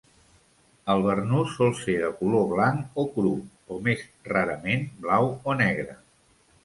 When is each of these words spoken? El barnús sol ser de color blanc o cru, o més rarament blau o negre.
El 0.93 1.03
barnús 1.07 1.51
sol 1.57 1.75
ser 1.81 1.97
de 2.05 2.09
color 2.21 2.47
blanc 2.53 2.97
o 3.03 3.05
cru, 3.17 3.35
o 3.75 3.77
més 3.89 4.01
rarament 4.33 4.89
blau 5.05 5.31
o 5.53 5.57
negre. 5.61 6.01